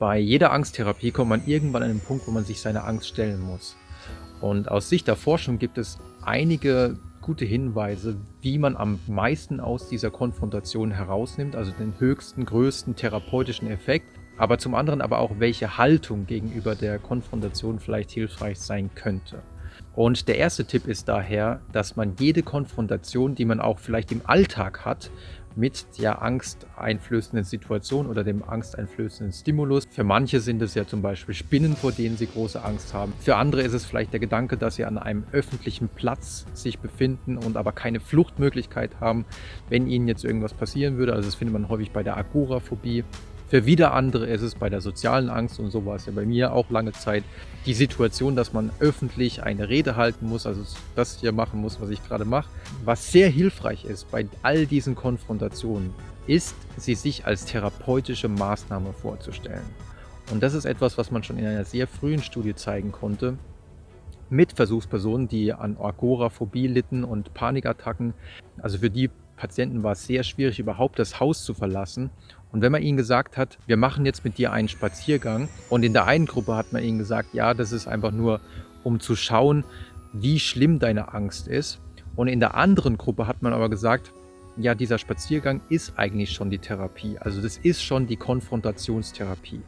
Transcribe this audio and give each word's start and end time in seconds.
Bei 0.00 0.18
jeder 0.18 0.50
Angsttherapie 0.52 1.10
kommt 1.10 1.28
man 1.28 1.46
irgendwann 1.46 1.82
an 1.82 1.90
den 1.90 2.00
Punkt, 2.00 2.26
wo 2.26 2.30
man 2.30 2.46
sich 2.46 2.62
seiner 2.62 2.86
Angst 2.86 3.06
stellen 3.06 3.38
muss. 3.38 3.76
Und 4.40 4.70
aus 4.70 4.88
Sicht 4.88 5.06
der 5.06 5.14
Forschung 5.14 5.58
gibt 5.58 5.76
es 5.76 5.98
einige 6.22 6.98
gute 7.20 7.44
Hinweise, 7.44 8.16
wie 8.40 8.56
man 8.56 8.78
am 8.78 8.98
meisten 9.06 9.60
aus 9.60 9.90
dieser 9.90 10.10
Konfrontation 10.10 10.90
herausnimmt, 10.90 11.54
also 11.54 11.70
den 11.72 11.92
höchsten, 11.98 12.46
größten 12.46 12.96
therapeutischen 12.96 13.68
Effekt, 13.68 14.06
aber 14.38 14.56
zum 14.56 14.74
anderen 14.74 15.02
aber 15.02 15.18
auch, 15.18 15.32
welche 15.38 15.76
Haltung 15.76 16.24
gegenüber 16.24 16.74
der 16.74 16.98
Konfrontation 16.98 17.78
vielleicht 17.78 18.10
hilfreich 18.10 18.58
sein 18.58 18.88
könnte. 18.94 19.42
Und 19.94 20.28
der 20.28 20.38
erste 20.38 20.64
Tipp 20.64 20.86
ist 20.86 21.08
daher, 21.08 21.60
dass 21.72 21.96
man 21.96 22.14
jede 22.18 22.42
Konfrontation, 22.42 23.34
die 23.34 23.44
man 23.44 23.60
auch 23.60 23.78
vielleicht 23.78 24.12
im 24.12 24.22
Alltag 24.24 24.86
hat, 24.86 25.10
mit 25.56 25.86
der 25.98 26.22
angsteinflößenden 26.22 27.44
Situation 27.44 28.06
oder 28.06 28.24
dem 28.24 28.42
angsteinflößenden 28.42 29.32
Stimulus. 29.32 29.86
Für 29.90 30.04
manche 30.04 30.40
sind 30.40 30.62
es 30.62 30.74
ja 30.74 30.86
zum 30.86 31.02
Beispiel 31.02 31.34
Spinnen, 31.34 31.76
vor 31.76 31.92
denen 31.92 32.16
sie 32.16 32.26
große 32.26 32.62
Angst 32.62 32.94
haben. 32.94 33.12
Für 33.20 33.36
andere 33.36 33.62
ist 33.62 33.72
es 33.72 33.84
vielleicht 33.84 34.12
der 34.12 34.20
Gedanke, 34.20 34.56
dass 34.56 34.76
sie 34.76 34.84
an 34.84 34.98
einem 34.98 35.24
öffentlichen 35.32 35.88
Platz 35.88 36.46
sich 36.54 36.78
befinden 36.78 37.36
und 37.36 37.56
aber 37.56 37.72
keine 37.72 38.00
Fluchtmöglichkeit 38.00 39.00
haben, 39.00 39.24
wenn 39.68 39.86
ihnen 39.86 40.08
jetzt 40.08 40.24
irgendwas 40.24 40.54
passieren 40.54 40.96
würde. 40.96 41.12
Also 41.12 41.28
das 41.28 41.34
findet 41.34 41.52
man 41.52 41.68
häufig 41.68 41.90
bei 41.90 42.02
der 42.02 42.16
Agoraphobie. 42.16 43.04
Für 43.50 43.66
wieder 43.66 43.94
andere 43.94 44.26
ist 44.26 44.42
es 44.42 44.54
bei 44.54 44.70
der 44.70 44.80
sozialen 44.80 45.28
Angst, 45.28 45.58
und 45.58 45.72
so 45.72 45.84
war 45.84 45.96
es 45.96 46.06
ja 46.06 46.12
bei 46.12 46.24
mir 46.24 46.52
auch 46.52 46.70
lange 46.70 46.92
Zeit, 46.92 47.24
die 47.66 47.74
Situation, 47.74 48.36
dass 48.36 48.52
man 48.52 48.70
öffentlich 48.78 49.42
eine 49.42 49.68
Rede 49.68 49.96
halten 49.96 50.28
muss, 50.28 50.46
also 50.46 50.62
das 50.94 51.18
hier 51.18 51.32
machen 51.32 51.60
muss, 51.60 51.80
was 51.80 51.90
ich 51.90 52.00
gerade 52.06 52.24
mache. 52.24 52.48
Was 52.84 53.10
sehr 53.10 53.28
hilfreich 53.28 53.84
ist 53.84 54.08
bei 54.12 54.28
all 54.42 54.66
diesen 54.66 54.94
Konfrontationen, 54.94 55.92
ist, 56.28 56.54
sie 56.76 56.94
sich 56.94 57.26
als 57.26 57.44
therapeutische 57.44 58.28
Maßnahme 58.28 58.92
vorzustellen. 58.92 59.66
Und 60.30 60.44
das 60.44 60.54
ist 60.54 60.64
etwas, 60.64 60.96
was 60.96 61.10
man 61.10 61.24
schon 61.24 61.36
in 61.36 61.44
einer 61.44 61.64
sehr 61.64 61.88
frühen 61.88 62.22
Studie 62.22 62.54
zeigen 62.54 62.92
konnte, 62.92 63.36
mit 64.28 64.52
Versuchspersonen, 64.52 65.26
die 65.26 65.52
an 65.52 65.76
Agoraphobie 65.76 66.68
litten 66.68 67.02
und 67.02 67.34
Panikattacken. 67.34 68.14
Also 68.62 68.78
für 68.78 68.90
die 68.90 69.10
Patienten 69.36 69.82
war 69.82 69.92
es 69.92 70.06
sehr 70.06 70.22
schwierig, 70.22 70.60
überhaupt 70.60 71.00
das 71.00 71.18
Haus 71.18 71.42
zu 71.42 71.52
verlassen. 71.52 72.10
Und 72.52 72.62
wenn 72.62 72.72
man 72.72 72.82
ihnen 72.82 72.96
gesagt 72.96 73.36
hat, 73.36 73.58
wir 73.66 73.76
machen 73.76 74.04
jetzt 74.04 74.24
mit 74.24 74.38
dir 74.38 74.52
einen 74.52 74.68
Spaziergang, 74.68 75.48
und 75.68 75.84
in 75.84 75.92
der 75.92 76.06
einen 76.06 76.26
Gruppe 76.26 76.56
hat 76.56 76.72
man 76.72 76.82
ihnen 76.82 76.98
gesagt, 76.98 77.32
ja, 77.32 77.54
das 77.54 77.72
ist 77.72 77.86
einfach 77.86 78.10
nur, 78.10 78.40
um 78.82 78.98
zu 78.98 79.14
schauen, 79.14 79.64
wie 80.12 80.40
schlimm 80.40 80.78
deine 80.78 81.14
Angst 81.14 81.46
ist. 81.46 81.80
Und 82.16 82.28
in 82.28 82.40
der 82.40 82.54
anderen 82.54 82.98
Gruppe 82.98 83.26
hat 83.26 83.42
man 83.42 83.52
aber 83.52 83.68
gesagt, 83.68 84.12
ja, 84.56 84.74
dieser 84.74 84.98
Spaziergang 84.98 85.60
ist 85.68 85.94
eigentlich 85.96 86.32
schon 86.32 86.50
die 86.50 86.58
Therapie. 86.58 87.18
Also 87.18 87.40
das 87.40 87.56
ist 87.56 87.82
schon 87.82 88.06
die 88.06 88.16
Konfrontationstherapie. 88.16 89.62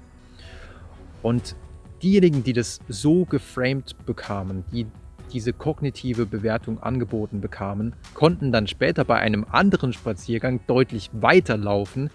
Und 1.23 1.55
diejenigen, 2.03 2.43
die 2.43 2.53
das 2.53 2.81
so 2.89 3.25
geframed 3.25 3.95
bekamen, 4.05 4.65
die 4.73 4.87
diese 5.33 5.53
kognitive 5.53 6.27
Bewertung 6.27 6.83
angeboten 6.83 7.41
bekamen, 7.41 7.95
konnten 8.13 8.53
dann 8.53 8.67
später 8.67 9.05
bei 9.05 9.17
einem 9.17 9.47
anderen 9.51 9.93
Spaziergang 9.93 10.61
deutlich 10.67 11.11
weiterlaufen 11.13 12.11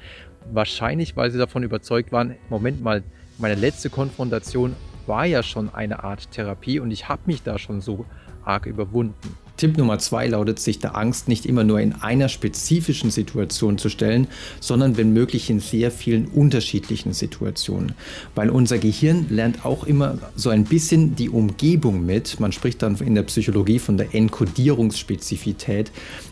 Wahrscheinlich, 0.51 1.15
weil 1.15 1.31
sie 1.31 1.37
davon 1.37 1.63
überzeugt 1.63 2.11
waren, 2.11 2.35
Moment 2.49 2.81
mal, 2.81 3.03
meine 3.37 3.55
letzte 3.55 3.89
Konfrontation 3.89 4.75
war 5.05 5.25
ja 5.25 5.43
schon 5.43 5.73
eine 5.73 6.03
Art 6.03 6.31
Therapie 6.31 6.79
und 6.79 6.91
ich 6.91 7.07
habe 7.07 7.21
mich 7.25 7.43
da 7.43 7.57
schon 7.57 7.81
so 7.81 8.05
arg 8.43 8.65
überwunden. 8.65 9.35
Tipp 9.57 9.77
Nummer 9.77 9.99
zwei 9.99 10.27
lautet, 10.27 10.59
sich 10.59 10.79
der 10.79 10.95
Angst 10.95 11.27
nicht 11.27 11.45
immer 11.45 11.63
nur 11.63 11.79
in 11.79 11.93
einer 11.93 12.29
spezifischen 12.29 13.09
Situation 13.09 13.77
zu 13.77 13.89
stellen, 13.89 14.27
sondern 14.59 14.97
wenn 14.97 15.13
möglich 15.13 15.49
in 15.49 15.59
sehr 15.59 15.91
vielen 15.91 16.27
unterschiedlichen 16.27 17.13
Situationen. 17.13 17.93
Weil 18.35 18.49
unser 18.49 18.77
Gehirn 18.77 19.25
lernt 19.29 19.65
auch 19.65 19.83
immer 19.83 20.19
so 20.35 20.51
ein 20.51 20.63
bisschen 20.63 21.15
die 21.15 21.29
Umgebung 21.29 22.05
mit. 22.05 22.39
Man 22.39 22.51
spricht 22.51 22.81
dann 22.83 22.95
in 22.97 23.15
der 23.15 23.23
Psychologie 23.23 23.79
von 23.79 23.97
der 23.97 24.13
Enkodierungsspezifität. 24.13 25.91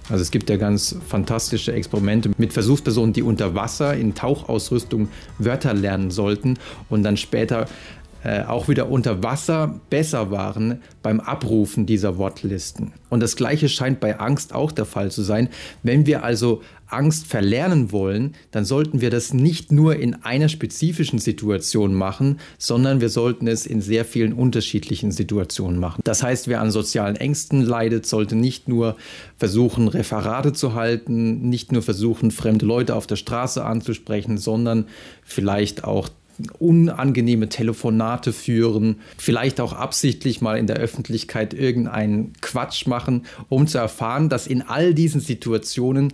Also 0.09 0.21
es 0.21 0.29
gibt 0.29 0.49
ja 0.49 0.57
ganz 0.57 0.95
fantastische 1.07 1.73
Experimente 1.73 2.29
mit 2.37 2.53
Versuchspersonen, 2.53 3.13
die 3.13 3.23
unter 3.23 3.55
Wasser 3.55 3.95
in 3.95 4.13
Tauchausrüstung 4.13 5.09
Wörter 5.39 5.73
lernen 5.73 6.11
sollten 6.11 6.59
und 6.89 7.03
dann 7.03 7.17
später 7.17 7.67
äh, 8.25 8.41
auch 8.41 8.67
wieder 8.67 8.89
unter 8.89 9.21
Wasser 9.21 9.79
besser 9.91 10.31
waren 10.31 10.81
beim 11.03 11.19
Abrufen 11.19 11.85
dieser 11.85 12.17
Wortlisten. 12.17 12.91
Und 13.09 13.19
das 13.19 13.35
gleiche 13.35 13.69
scheint 13.69 13.99
bei 13.99 14.19
Angst 14.19 14.51
auch 14.51 14.71
der 14.71 14.85
Fall 14.85 15.11
zu 15.11 15.21
sein. 15.21 15.47
Wenn 15.83 16.07
wir 16.07 16.23
also 16.23 16.63
Angst 16.87 17.27
verlernen 17.27 17.91
wollen, 17.91 18.33
dann 18.49 18.65
sollten 18.65 18.99
wir 18.99 19.11
das 19.11 19.31
nicht 19.31 19.71
nur 19.71 19.97
in 19.97 20.23
einer 20.23 20.49
spezifischen 20.49 21.19
Situation 21.19 21.93
machen, 21.93 22.39
sondern 22.57 22.99
wir 22.99 23.09
sollten 23.09 23.47
es 23.47 23.67
in 23.67 23.79
sehr 23.79 24.05
vielen 24.05 24.33
unterschiedlichen 24.33 25.11
Situationen 25.11 25.79
machen. 25.79 26.01
Das 26.03 26.23
heißt, 26.23 26.47
wer 26.47 26.61
an 26.61 26.71
sozialen 26.71 27.17
Ängsten 27.17 27.61
leidet, 27.61 28.07
sollte 28.07 28.35
nicht 28.35 28.67
nur 28.67 28.95
versuchen, 29.37 29.87
Referate 29.87 30.51
zu 30.51 30.73
halten, 30.73 31.47
nicht 31.47 31.71
nur 31.71 31.83
versuchen, 31.83 32.31
fremde 32.31 32.65
Leute 32.65 32.95
auf 32.95 33.05
der 33.05 33.17
Straße 33.17 33.63
anzusprechen, 33.63 34.39
sondern 34.39 34.87
vielleicht 35.23 35.83
auch 35.83 36.09
unangenehme 36.59 37.49
Telefonate 37.49 38.33
führen, 38.33 38.97
vielleicht 39.17 39.59
auch 39.61 39.73
absichtlich 39.73 40.41
mal 40.41 40.57
in 40.57 40.67
der 40.67 40.77
Öffentlichkeit 40.77 41.53
irgendeinen 41.53 42.33
Quatsch 42.41 42.87
machen, 42.87 43.25
um 43.49 43.67
zu 43.67 43.77
erfahren, 43.77 44.29
dass 44.29 44.47
in 44.47 44.61
all 44.61 44.93
diesen 44.93 45.21
Situationen 45.21 46.13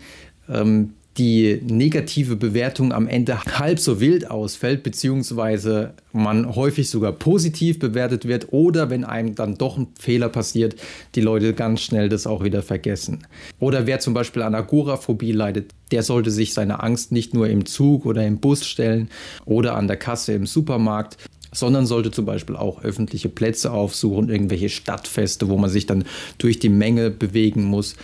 ähm, 0.50 0.94
die 1.22 1.62
negative 1.64 2.36
Bewertung 2.36 2.92
am 2.92 3.08
Ende 3.08 3.44
halb 3.44 3.80
so 3.80 4.00
wild 4.00 4.32
ausfällt, 4.32 4.82
beziehungsweise 4.82 5.94
man 6.14 6.56
häufig 6.56 6.90
sogar 6.90 7.12
positiv 7.12 7.78
bewertet 7.78 8.28
wird 8.28 8.48
oder 8.52 8.90
wenn 8.90 9.04
einem 9.04 9.36
dann 9.36 9.56
doch 9.56 9.78
ein 9.78 9.90
Fehler 10.00 10.30
passiert, 10.30 10.78
die 11.14 11.22
Leute 11.22 11.54
ganz 11.54 11.82
schnell 11.82 12.10
das 12.10 12.26
auch 12.26 12.44
wieder 12.44 12.64
vergessen. 12.64 13.20
Oder 13.60 13.86
wer 13.86 14.00
zum 14.00 14.16
Beispiel 14.16 14.42
an 14.42 14.56
Agoraphobie 14.56 15.32
leidet, 15.32 15.76
der 15.92 16.02
sollte 16.02 16.32
sich 16.32 16.56
seine 16.56 16.82
Angst 16.82 17.12
nicht 17.12 17.36
nur 17.36 17.48
im 17.48 17.68
Zug 17.68 18.08
oder 18.08 18.26
im 18.26 18.40
Bus 18.40 18.66
stellen 18.66 19.08
oder 19.46 19.76
an 19.76 19.88
der 19.88 19.98
Kasse 19.98 20.34
im 20.34 20.48
Supermarkt, 20.48 21.18
sondern 21.52 21.86
sollte 21.86 22.12
zum 22.12 22.26
Beispiel 22.26 22.56
auch 22.56 22.84
öffentliche 22.84 23.30
Plätze 23.30 23.72
aufsuchen, 23.72 24.30
irgendwelche 24.30 24.70
Stadtfeste, 24.70 25.50
wo 25.50 25.58
man 25.58 25.70
sich 25.70 25.86
dann 25.86 26.06
durch 26.38 26.60
die 26.60 26.70
Menge 26.70 27.12
bewegen 27.12 27.64
muss. 27.66 27.96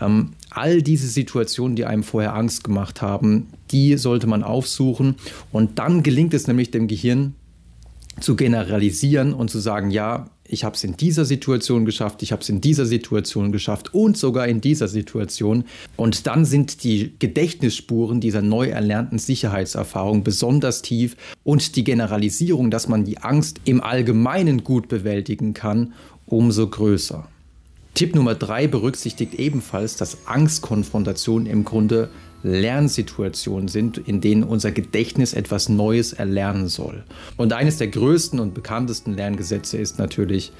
Ähm, 0.00 0.32
all 0.50 0.82
diese 0.82 1.08
Situationen, 1.08 1.76
die 1.76 1.84
einem 1.84 2.02
vorher 2.02 2.34
Angst 2.34 2.64
gemacht 2.64 3.02
haben, 3.02 3.48
die 3.70 3.96
sollte 3.96 4.26
man 4.26 4.42
aufsuchen 4.42 5.16
und 5.52 5.78
dann 5.78 6.02
gelingt 6.02 6.34
es 6.34 6.46
nämlich 6.46 6.70
dem 6.70 6.88
Gehirn 6.88 7.34
zu 8.20 8.34
generalisieren 8.34 9.32
und 9.32 9.50
zu 9.50 9.58
sagen, 9.58 9.90
ja, 9.90 10.28
ich 10.48 10.64
habe 10.64 10.74
es 10.74 10.82
in 10.82 10.96
dieser 10.96 11.24
Situation 11.24 11.84
geschafft, 11.84 12.22
ich 12.22 12.32
habe 12.32 12.42
es 12.42 12.48
in 12.48 12.60
dieser 12.60 12.86
Situation 12.86 13.52
geschafft 13.52 13.94
und 13.94 14.16
sogar 14.16 14.48
in 14.48 14.60
dieser 14.60 14.88
Situation. 14.88 15.64
Und 15.96 16.26
dann 16.26 16.44
sind 16.44 16.82
die 16.84 17.12
Gedächtnisspuren 17.18 18.20
dieser 18.20 18.42
neu 18.42 18.68
erlernten 18.68 19.18
Sicherheitserfahrung 19.18 20.24
besonders 20.24 20.82
tief 20.82 21.16
und 21.44 21.76
die 21.76 21.84
Generalisierung, 21.84 22.70
dass 22.70 22.88
man 22.88 23.04
die 23.04 23.18
Angst 23.18 23.60
im 23.66 23.82
Allgemeinen 23.82 24.64
gut 24.64 24.88
bewältigen 24.88 25.52
kann, 25.52 25.92
umso 26.26 26.66
größer. 26.66 27.28
Tipp 27.94 28.14
Nummer 28.14 28.34
drei 28.34 28.66
berücksichtigt 28.68 29.34
ebenfalls, 29.34 29.96
dass 29.96 30.26
Angstkonfrontationen 30.26 31.46
im 31.46 31.64
Grunde 31.64 32.10
Lernsituationen 32.42 33.68
sind, 33.68 33.98
in 33.98 34.20
denen 34.20 34.42
unser 34.42 34.70
Gedächtnis 34.70 35.34
etwas 35.34 35.68
Neues 35.68 36.12
erlernen 36.12 36.68
soll. 36.68 37.04
Und 37.36 37.52
eines 37.52 37.78
der 37.78 37.88
größten 37.88 38.40
und 38.40 38.54
bekanntesten 38.54 39.14
Lerngesetze 39.14 39.78
ist 39.78 39.98
natürlich, 39.98 40.52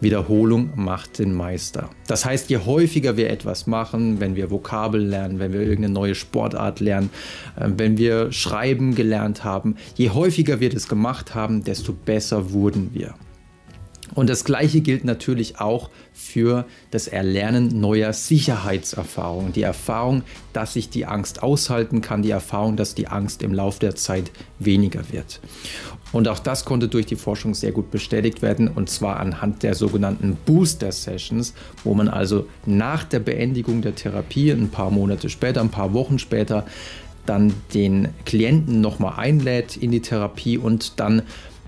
Wiederholung 0.00 0.70
macht 0.76 1.18
den 1.18 1.34
Meister. 1.34 1.90
Das 2.06 2.24
heißt, 2.24 2.48
je 2.48 2.58
häufiger 2.58 3.16
wir 3.16 3.28
etwas 3.28 3.66
machen, 3.66 4.18
wenn 4.18 4.34
wir 4.34 4.50
Vokabel 4.50 5.02
lernen, 5.02 5.38
wenn 5.38 5.52
wir 5.52 5.60
irgendeine 5.60 5.92
neue 5.92 6.14
Sportart 6.14 6.80
lernen, 6.80 7.10
äh, 7.56 7.68
wenn 7.76 7.98
wir 7.98 8.32
Schreiben 8.32 8.94
gelernt 8.94 9.44
haben, 9.44 9.76
je 9.96 10.10
häufiger 10.10 10.60
wir 10.60 10.70
das 10.70 10.88
gemacht 10.88 11.34
haben, 11.34 11.64
desto 11.64 11.92
besser 11.92 12.52
wurden 12.52 12.90
wir. 12.94 13.14
Und 14.14 14.28
das 14.28 14.44
Gleiche 14.44 14.80
gilt 14.80 15.04
natürlich 15.04 15.60
auch 15.60 15.90
für 16.12 16.66
das 16.90 17.08
Erlernen 17.08 17.80
neuer 17.80 18.12
Sicherheitserfahrungen. 18.12 19.52
Die 19.52 19.62
Erfahrung, 19.62 20.22
dass 20.52 20.76
ich 20.76 20.90
die 20.90 21.06
Angst 21.06 21.42
aushalten 21.42 22.00
kann, 22.00 22.22
die 22.22 22.30
Erfahrung, 22.30 22.76
dass 22.76 22.94
die 22.94 23.08
Angst 23.08 23.42
im 23.42 23.54
Laufe 23.54 23.80
der 23.80 23.94
Zeit 23.94 24.30
weniger 24.58 25.10
wird. 25.12 25.40
Und 26.12 26.26
auch 26.26 26.40
das 26.40 26.64
konnte 26.64 26.88
durch 26.88 27.06
die 27.06 27.16
Forschung 27.16 27.54
sehr 27.54 27.72
gut 27.72 27.90
bestätigt 27.90 28.42
werden, 28.42 28.68
und 28.68 28.90
zwar 28.90 29.20
anhand 29.20 29.62
der 29.62 29.74
sogenannten 29.74 30.36
Booster 30.44 30.90
Sessions, 30.90 31.54
wo 31.84 31.94
man 31.94 32.08
also 32.08 32.46
nach 32.66 33.04
der 33.04 33.20
Beendigung 33.20 33.80
der 33.80 33.94
Therapie, 33.94 34.50
ein 34.50 34.70
paar 34.70 34.90
Monate 34.90 35.28
später, 35.28 35.60
ein 35.60 35.70
paar 35.70 35.92
Wochen 35.92 36.18
später, 36.18 36.66
dann 37.26 37.54
den 37.74 38.08
Klienten 38.24 38.80
nochmal 38.80 39.14
einlädt 39.18 39.76
in 39.76 39.92
die 39.92 40.00
Therapie 40.00 40.58
und 40.58 40.98
dann 40.98 41.22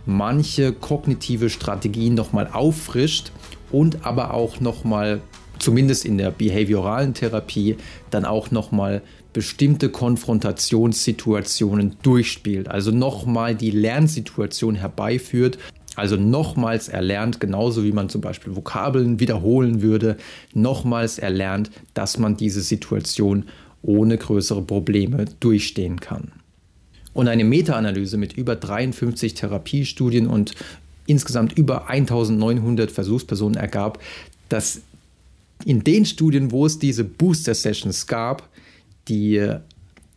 manche 0.06 0.72
kognitive 0.72 1.50
Strategien 1.50 2.14
nochmal 2.14 2.48
auffrischt 2.52 3.32
und 3.70 4.04
aber 4.04 4.34
auch 4.34 4.60
nochmal, 4.60 5.20
zumindest 5.58 6.04
in 6.04 6.18
der 6.18 6.30
behavioralen 6.30 7.14
Therapie, 7.14 7.76
dann 8.10 8.24
auch 8.24 8.50
nochmal 8.50 9.02
bestimmte 9.32 9.88
Konfrontationssituationen 9.88 11.96
durchspielt, 12.02 12.68
also 12.68 12.90
nochmal 12.90 13.54
die 13.54 13.70
Lernsituation 13.70 14.74
herbeiführt, 14.74 15.58
also 15.94 16.16
nochmals 16.16 16.88
erlernt, 16.88 17.40
genauso 17.40 17.84
wie 17.84 17.92
man 17.92 18.08
zum 18.08 18.20
Beispiel 18.20 18.56
Vokabeln 18.56 19.20
wiederholen 19.20 19.82
würde, 19.82 20.16
nochmals 20.54 21.18
erlernt, 21.18 21.70
dass 21.94 22.18
man 22.18 22.36
diese 22.36 22.60
Situation 22.60 23.44
ohne 23.82 24.16
größere 24.16 24.62
Probleme 24.62 25.26
durchstehen 25.40 26.00
kann. 26.00 26.32
Und 27.14 27.28
eine 27.28 27.44
Meta-Analyse 27.44 28.16
mit 28.16 28.32
über 28.34 28.56
53 28.56 29.34
Therapiestudien 29.34 30.26
und 30.26 30.54
insgesamt 31.06 31.52
über 31.58 31.88
1900 31.88 32.90
Versuchspersonen 32.90 33.56
ergab, 33.56 34.00
dass 34.48 34.80
in 35.64 35.84
den 35.84 36.04
Studien, 36.04 36.50
wo 36.50 36.66
es 36.66 36.78
diese 36.78 37.04
Booster-Sessions 37.04 38.06
gab, 38.06 38.48
die 39.08 39.56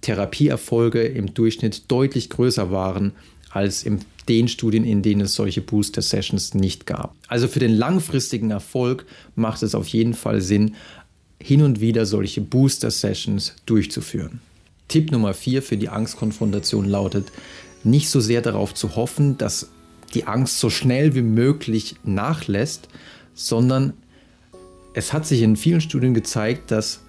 Therapieerfolge 0.02 1.04
im 1.04 1.34
Durchschnitt 1.34 1.84
deutlich 1.90 2.30
größer 2.30 2.72
waren 2.72 3.14
als 3.50 3.84
in 3.84 4.00
den 4.28 4.48
Studien, 4.48 4.84
in 4.84 5.02
denen 5.02 5.22
es 5.22 5.36
solche 5.36 5.62
Booster-Sessions 5.62 6.54
nicht 6.54 6.86
gab. 6.86 7.16
Also 7.28 7.48
für 7.48 7.60
den 7.60 7.72
langfristigen 7.72 8.52
Erfolg 8.52 9.06
macht 9.36 9.64
es 9.64 9.76
auf 9.76 9.88
jeden 9.88 10.14
Fall 10.14 10.42
Sinn, 10.42 10.76
hin 11.42 11.62
und 11.62 11.80
wieder 11.80 12.06
solche 12.06 12.42
Booster-Sessions 12.42 13.56
durchzuführen. 13.66 14.42
Tipp 14.88 15.12
Nummer 15.12 15.34
4 15.34 15.62
für 15.62 15.78
die 15.78 15.90
Angstkonfrontation 15.90 16.86
lautet, 16.86 17.32
nicht 17.84 18.10
so 18.10 18.20
sehr 18.20 18.42
darauf 18.42 18.74
zu 18.74 18.96
hoffen, 18.96 19.38
dass 19.38 19.70
die 20.14 20.26
Angst 20.26 20.60
so 20.60 20.70
schnell 20.70 21.16
wie 21.16 21.22
möglich 21.22 21.96
nachlässt, 22.04 22.88
sondern 23.34 23.94
es 24.94 25.12
hat 25.12 25.26
sich 25.26 25.42
in 25.42 25.56
vielen 25.56 25.82
Studien 25.82 26.14
gezeigt, 26.14 26.72
dass 26.72 27.02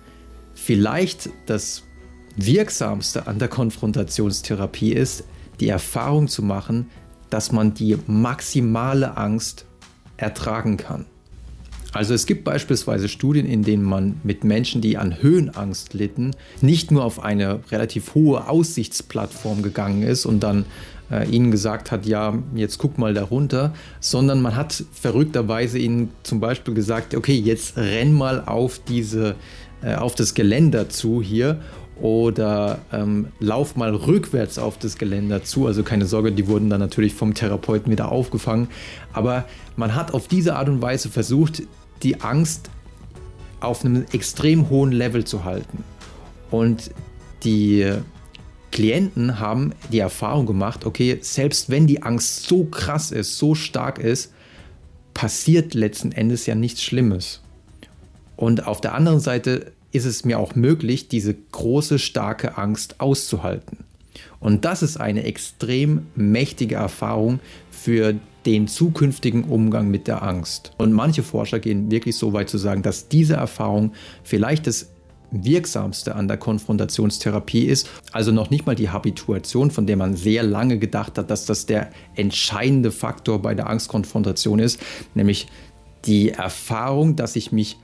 vielleicht 0.55 1.31
das 1.46 1.84
Wirksamste 2.37 3.26
an 3.26 3.38
der 3.38 3.49
Konfrontationstherapie 3.49 4.93
ist, 4.93 5.25
die 5.61 5.69
Erfahrung 5.69 6.28
zu 6.28 6.43
machen, 6.43 6.90
dass 7.31 7.52
man 7.52 7.75
die 7.75 7.96
maximale 8.06 9.17
Angst 9.17 9.67
ertragen 10.17 10.76
kann. 10.76 11.06
Also 11.96 12.12
es 12.12 12.26
gibt 12.26 12.44
beispielsweise 12.44 13.08
Studien, 13.08 13.46
in 13.46 13.62
denen 13.62 13.82
man 13.82 14.20
mit 14.22 14.44
Menschen, 14.44 14.82
die 14.82 14.98
an 14.98 15.22
Höhenangst 15.22 15.94
litten, 15.94 16.37
nicht 16.60 16.90
nur 16.90 17.02
auf 17.02 17.25
eine 17.25 17.60
relativ 17.70 18.14
hohe 18.14 18.48
Aussichtsplattform 18.48 19.62
gegangen 19.62 20.02
ist 20.02 20.26
und 20.26 20.40
dann 20.40 20.66
äh, 21.10 21.26
ihnen 21.26 21.50
gesagt 21.50 21.90
hat, 21.90 22.04
ja, 22.04 22.37
jetzt 22.54 22.76
guck 22.76 22.98
mal 22.98 23.14
darunter, 23.14 23.72
sondern 23.98 24.43
man 24.43 24.56
hat 24.56 24.84
verrückterweise 24.93 25.78
ihnen 25.78 26.10
zum 26.22 26.38
Beispiel 26.38 26.75
gesagt, 26.75 27.14
okay, 27.14 27.34
jetzt 27.34 27.78
renn 27.78 28.12
mal 28.12 28.44
auf 28.44 28.78
diese, 28.87 29.34
äh, 29.82 29.94
auf 29.94 30.14
das 30.14 30.34
Geländer 30.34 30.90
zu 30.90 31.22
hier 31.22 31.60
oder 31.99 32.81
ähm, 32.92 33.28
lauf 33.40 33.75
mal 33.75 33.94
rückwärts 33.94 34.58
auf 34.58 34.78
das 34.78 34.99
Geländer 34.99 35.44
zu. 35.44 35.66
Also 35.66 35.82
keine 35.82 36.04
Sorge, 36.04 36.31
die 36.31 36.46
wurden 36.46 36.69
dann 36.69 36.81
natürlich 36.81 37.14
vom 37.14 37.32
Therapeuten 37.32 37.90
wieder 37.90 38.12
aufgefangen. 38.12 38.69
Aber 39.14 39.46
man 39.76 39.94
hat 39.94 40.12
auf 40.12 40.28
diese 40.28 40.56
Art 40.56 40.69
und 40.69 40.82
Weise 40.82 41.08
versucht, 41.08 41.62
die 42.02 42.20
Angst 42.20 42.70
auf 43.60 43.84
einem 43.84 44.04
extrem 44.12 44.69
hohen 44.70 44.93
Level 44.93 45.25
zu 45.25 45.44
halten. 45.44 45.84
Und 46.50 46.90
die 47.43 47.93
Klienten 48.70 49.38
haben 49.38 49.72
die 49.90 50.00
Erfahrung 50.00 50.46
gemacht, 50.46 50.84
okay, 50.84 51.19
selbst 51.22 51.70
wenn 51.70 51.87
die 51.87 52.02
Angst 52.02 52.44
so 52.44 52.64
krass 52.64 53.10
ist, 53.10 53.38
so 53.38 53.54
stark 53.54 53.98
ist, 53.98 54.32
passiert 55.14 55.75
letzten 55.75 56.12
Endes 56.12 56.46
ja 56.46 56.54
nichts 56.54 56.82
Schlimmes. 56.82 57.40
Und 58.37 58.66
auf 58.66 58.81
der 58.81 58.94
anderen 58.94 59.20
Seite 59.20 59.72
ist 59.92 60.04
es 60.04 60.25
mir 60.25 60.38
auch 60.38 60.54
möglich, 60.54 61.08
diese 61.08 61.34
große, 61.34 61.99
starke 61.99 62.58
Angst 62.58 63.00
auszuhalten. 63.00 63.78
Und 64.40 64.64
das 64.64 64.82
ist 64.82 64.99
eine 64.99 65.25
extrem 65.25 66.06
mächtige 66.14 66.75
Erfahrung 66.75 67.40
für 67.70 68.14
den 68.46 68.69
zukünftigen 68.69 69.44
Umgang 69.44 69.90
mit 69.90 70.06
der 70.06 70.22
Angst. 70.22 70.72
Und 70.78 70.93
manche 70.93 71.22
Forscher 71.22 71.58
gehen 71.58 71.90
wirklich 71.90 72.16
so 72.16 72.32
weit 72.32 72.48
zu 72.48 72.58
sagen, 72.58 72.82
dass 72.82 73.08
diese 73.08 73.34
Erfahrung 73.34 73.93
vielleicht 74.22 74.66
das 74.66 74.90
wirksamste 75.31 76.14
an 76.14 76.28
der 76.28 76.37
Konfrontationstherapie 76.37 77.64
ist. 77.64 77.90
Also 78.12 78.31
noch 78.31 78.50
nicht 78.50 78.66
mal 78.66 78.76
die 78.76 78.90
Habituation, 78.90 79.70
von 79.70 79.87
der 79.87 79.96
man 79.96 80.16
sehr 80.16 80.43
lange 80.43 80.78
gedacht 80.78 81.19
hat, 81.19 81.31
dass 81.31 81.46
das 81.46 81.66
der 81.66 81.90
entscheidende 82.14 82.93
Faktor 82.93 83.43
bei 83.43 83.54
der 83.54 83.69
Angstkonfrontation 83.69 84.60
ist, 84.60 84.81
nämlich 85.14 85.49
die 86.04 86.31
Erfahrung, 86.31 87.16
dass 87.16 87.34
ich 87.34 87.50
mich 87.50 87.78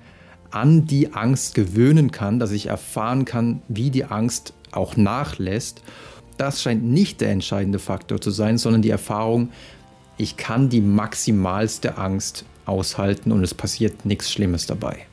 an 0.51 0.87
die 0.87 1.15
Angst 1.15 1.55
gewöhnen 1.55 2.11
kann, 2.13 2.39
dass 2.39 2.53
ich 2.53 2.67
erfahren 2.67 3.25
kann, 3.25 3.63
wie 3.69 3.91
die 3.91 4.05
Angst 4.05 4.55
auch 4.71 4.97
nachlässt. 4.97 5.83
Das 6.37 6.63
scheint 6.63 6.85
nicht 6.85 7.21
der 7.21 7.31
entscheidende 7.31 7.79
Faktor 7.79 8.21
zu 8.21 8.31
sein, 8.31 8.59
sondern 8.59 8.83
die 8.83 8.91
Erfahrung, 8.91 9.51
ich 10.17 10.37
kann 10.37 10.69
die 10.69 10.81
maximalste 10.81 11.99
Angst 11.99 12.45
aushalten 12.65 13.33
und 13.33 13.43
es 13.43 13.55
passiert 13.55 14.05
nichts 14.05 14.31
Schlimmes 14.31 14.67
dabei. 14.67 15.07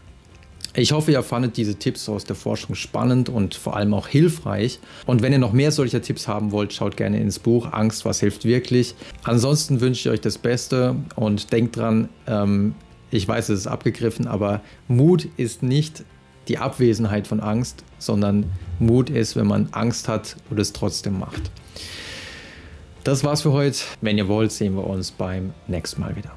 Ich 0.76 0.92
hoffe, 0.92 1.12
ihr 1.12 1.24
fandet 1.24 1.58
diese 1.58 1.76
Tipps 1.76 2.08
aus 2.08 2.26
der 2.26 2.36
Forschung 2.36 2.76
spannend 2.76 3.28
und 3.28 3.56
vor 3.56 3.76
allem 3.76 3.94
auch 3.94 4.08
hilfreich. 4.08 4.80
Und 5.08 5.24
wenn 5.24 5.34
ihr 5.34 5.40
noch 5.40 5.52
mehr 5.52 5.72
solcher 5.72 6.02
Tipps 6.02 6.28
haben 6.28 6.52
wollt, 6.52 6.74
schaut 6.74 6.96
gerne 6.96 7.20
ins 7.20 7.40
Buch 7.40 7.74
Angst, 7.74 8.06
was 8.06 8.20
hilft 8.20 8.46
wirklich. 8.46 8.94
Ansonsten 9.24 9.82
wünsche 9.82 10.08
ich 10.08 10.14
euch 10.14 10.22
das 10.22 10.38
Beste 10.38 10.96
und 11.16 11.52
denkt 11.52 11.76
dran, 11.76 12.10
ähm, 12.28 12.76
ich 13.10 13.28
weiß, 13.28 13.50
es 13.50 13.62
ist 13.62 13.68
abgegriffen, 13.68 14.28
aber 14.28 14.62
Mut 14.88 15.28
ist 15.38 15.64
nicht 15.64 16.04
die 16.48 16.60
Abwesenheit 16.60 17.26
von 17.26 17.40
Angst, 17.40 17.84
sondern 17.98 18.46
Mut 18.78 19.10
ist, 19.10 19.36
wenn 19.36 19.48
man 19.48 19.70
Angst 19.72 20.08
hat 20.08 20.36
und 20.52 20.60
es 20.60 20.72
trotzdem 20.72 21.18
macht. 21.18 21.52
Das 23.04 23.24
war's 23.24 23.42
für 23.42 23.54
heute. 23.54 23.80
Wenn 24.02 24.18
ihr 24.18 24.28
wollt, 24.28 24.52
sehen 24.52 24.76
wir 24.76 24.86
uns 24.86 25.12
beim 25.12 25.54
nächsten 25.68 26.02
Mal 26.02 26.16
wieder. 26.16 26.32